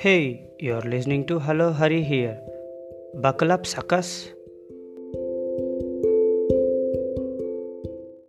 [0.00, 2.40] Hey, you're listening to Hello Hari here.
[3.20, 4.32] Buckle up, suckers.